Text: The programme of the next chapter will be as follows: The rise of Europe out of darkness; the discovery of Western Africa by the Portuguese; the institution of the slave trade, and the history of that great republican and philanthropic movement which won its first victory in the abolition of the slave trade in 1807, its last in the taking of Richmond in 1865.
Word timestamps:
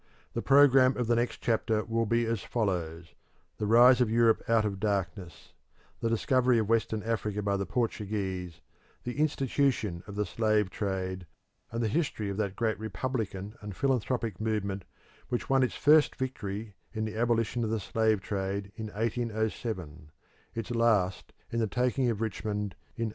The 0.33 0.41
programme 0.41 0.97
of 0.97 1.05
the 1.05 1.15
next 1.15 1.41
chapter 1.41 1.83
will 1.85 2.07
be 2.07 2.25
as 2.25 2.41
follows: 2.41 3.13
The 3.59 3.67
rise 3.67 4.01
of 4.01 4.09
Europe 4.09 4.41
out 4.49 4.65
of 4.65 4.79
darkness; 4.79 5.53
the 5.99 6.09
discovery 6.09 6.57
of 6.57 6.67
Western 6.67 7.03
Africa 7.03 7.43
by 7.43 7.55
the 7.55 7.67
Portuguese; 7.67 8.61
the 9.03 9.19
institution 9.19 10.01
of 10.07 10.15
the 10.15 10.25
slave 10.25 10.71
trade, 10.71 11.27
and 11.71 11.83
the 11.83 11.87
history 11.87 12.29
of 12.31 12.37
that 12.37 12.55
great 12.55 12.79
republican 12.79 13.53
and 13.61 13.75
philanthropic 13.75 14.41
movement 14.41 14.85
which 15.29 15.51
won 15.51 15.61
its 15.61 15.75
first 15.75 16.15
victory 16.15 16.73
in 16.93 17.05
the 17.05 17.15
abolition 17.15 17.63
of 17.63 17.69
the 17.69 17.79
slave 17.79 18.21
trade 18.21 18.71
in 18.75 18.87
1807, 18.87 20.09
its 20.55 20.71
last 20.71 21.31
in 21.51 21.59
the 21.59 21.67
taking 21.67 22.09
of 22.09 22.21
Richmond 22.21 22.73
in 22.95 23.03
1865. 23.03 23.09